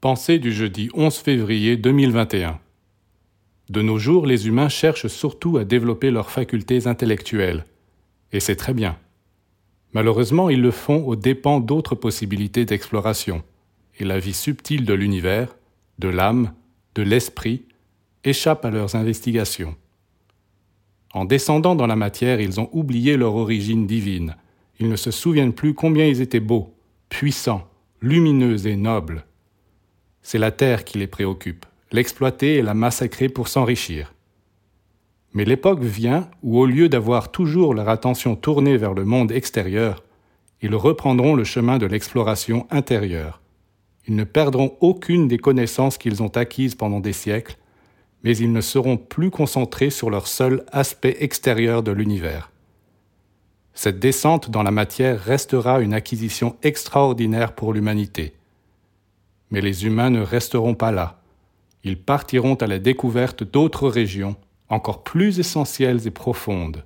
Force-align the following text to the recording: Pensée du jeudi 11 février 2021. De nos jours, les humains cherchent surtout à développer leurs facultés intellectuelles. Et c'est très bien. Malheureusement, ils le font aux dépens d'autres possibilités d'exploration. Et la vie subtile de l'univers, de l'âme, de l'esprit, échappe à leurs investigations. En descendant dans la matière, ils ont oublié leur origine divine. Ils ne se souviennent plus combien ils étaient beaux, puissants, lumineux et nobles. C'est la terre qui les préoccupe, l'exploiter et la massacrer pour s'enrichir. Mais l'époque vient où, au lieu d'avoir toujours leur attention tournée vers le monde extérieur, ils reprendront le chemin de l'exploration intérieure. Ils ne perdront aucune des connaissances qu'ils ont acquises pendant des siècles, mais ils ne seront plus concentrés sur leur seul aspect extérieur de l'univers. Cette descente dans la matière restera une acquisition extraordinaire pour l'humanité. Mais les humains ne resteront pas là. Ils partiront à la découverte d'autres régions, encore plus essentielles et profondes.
Pensée 0.00 0.38
du 0.38 0.52
jeudi 0.52 0.90
11 0.94 1.12
février 1.16 1.76
2021. 1.76 2.60
De 3.68 3.82
nos 3.82 3.98
jours, 3.98 4.26
les 4.26 4.46
humains 4.46 4.68
cherchent 4.68 5.08
surtout 5.08 5.58
à 5.58 5.64
développer 5.64 6.12
leurs 6.12 6.30
facultés 6.30 6.86
intellectuelles. 6.86 7.64
Et 8.30 8.38
c'est 8.38 8.54
très 8.54 8.74
bien. 8.74 8.96
Malheureusement, 9.94 10.50
ils 10.50 10.62
le 10.62 10.70
font 10.70 11.04
aux 11.04 11.16
dépens 11.16 11.58
d'autres 11.58 11.96
possibilités 11.96 12.64
d'exploration. 12.64 13.42
Et 13.98 14.04
la 14.04 14.20
vie 14.20 14.34
subtile 14.34 14.84
de 14.84 14.94
l'univers, 14.94 15.56
de 15.98 16.06
l'âme, 16.06 16.52
de 16.94 17.02
l'esprit, 17.02 17.64
échappe 18.22 18.64
à 18.64 18.70
leurs 18.70 18.94
investigations. 18.94 19.74
En 21.12 21.24
descendant 21.24 21.74
dans 21.74 21.88
la 21.88 21.96
matière, 21.96 22.40
ils 22.40 22.60
ont 22.60 22.70
oublié 22.70 23.16
leur 23.16 23.34
origine 23.34 23.88
divine. 23.88 24.36
Ils 24.78 24.90
ne 24.90 24.94
se 24.94 25.10
souviennent 25.10 25.54
plus 25.54 25.74
combien 25.74 26.06
ils 26.06 26.20
étaient 26.20 26.38
beaux, 26.38 26.72
puissants, 27.08 27.66
lumineux 28.00 28.64
et 28.68 28.76
nobles. 28.76 29.24
C'est 30.22 30.38
la 30.38 30.50
terre 30.50 30.84
qui 30.84 30.98
les 30.98 31.06
préoccupe, 31.06 31.66
l'exploiter 31.92 32.56
et 32.56 32.62
la 32.62 32.74
massacrer 32.74 33.28
pour 33.28 33.48
s'enrichir. 33.48 34.14
Mais 35.32 35.44
l'époque 35.44 35.82
vient 35.82 36.28
où, 36.42 36.58
au 36.58 36.66
lieu 36.66 36.88
d'avoir 36.88 37.30
toujours 37.30 37.74
leur 37.74 37.88
attention 37.88 38.36
tournée 38.36 38.76
vers 38.76 38.94
le 38.94 39.04
monde 39.04 39.32
extérieur, 39.32 40.02
ils 40.62 40.74
reprendront 40.74 41.34
le 41.34 41.44
chemin 41.44 41.78
de 41.78 41.86
l'exploration 41.86 42.66
intérieure. 42.70 43.40
Ils 44.06 44.16
ne 44.16 44.24
perdront 44.24 44.76
aucune 44.80 45.28
des 45.28 45.38
connaissances 45.38 45.98
qu'ils 45.98 46.22
ont 46.22 46.34
acquises 46.36 46.74
pendant 46.74 47.00
des 47.00 47.12
siècles, 47.12 47.56
mais 48.24 48.36
ils 48.36 48.52
ne 48.52 48.60
seront 48.60 48.96
plus 48.96 49.30
concentrés 49.30 49.90
sur 49.90 50.10
leur 50.10 50.26
seul 50.26 50.64
aspect 50.72 51.16
extérieur 51.20 51.82
de 51.82 51.92
l'univers. 51.92 52.50
Cette 53.74 54.00
descente 54.00 54.50
dans 54.50 54.64
la 54.64 54.72
matière 54.72 55.20
restera 55.20 55.80
une 55.80 55.94
acquisition 55.94 56.56
extraordinaire 56.62 57.52
pour 57.54 57.72
l'humanité. 57.72 58.34
Mais 59.50 59.60
les 59.60 59.86
humains 59.86 60.10
ne 60.10 60.20
resteront 60.20 60.74
pas 60.74 60.92
là. 60.92 61.20
Ils 61.84 62.00
partiront 62.00 62.54
à 62.56 62.66
la 62.66 62.78
découverte 62.78 63.44
d'autres 63.44 63.88
régions, 63.88 64.36
encore 64.68 65.02
plus 65.02 65.38
essentielles 65.38 66.06
et 66.06 66.10
profondes. 66.10 66.84